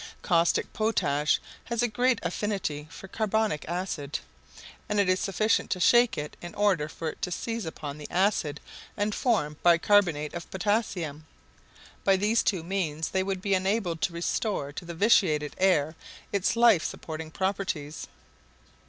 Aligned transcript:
Caustic 0.23 0.73
potash 0.73 1.39
has 1.65 1.83
a 1.83 1.87
great 1.87 2.17
affinity 2.23 2.87
for 2.89 3.07
carbonic 3.07 3.69
acid; 3.69 4.17
and 4.89 4.99
it 4.99 5.07
is 5.07 5.19
sufficient 5.19 5.69
to 5.69 5.79
shake 5.79 6.17
it 6.17 6.35
in 6.41 6.55
order 6.55 6.89
for 6.89 7.07
it 7.09 7.21
to 7.21 7.29
seize 7.29 7.67
upon 7.67 7.99
the 7.99 8.09
acid 8.09 8.59
and 8.97 9.13
form 9.13 9.57
bicarbonate 9.61 10.33
of 10.33 10.49
potassium. 10.49 11.27
By 12.03 12.15
these 12.17 12.41
two 12.41 12.63
means 12.63 13.09
they 13.09 13.21
would 13.21 13.43
be 13.43 13.53
enabled 13.53 14.01
to 14.01 14.13
restore 14.13 14.71
to 14.71 14.85
the 14.85 14.95
vitiated 14.95 15.53
air 15.59 15.93
its 16.31 16.55
life 16.55 16.83
supporting 16.83 17.29
properties. 17.29 18.07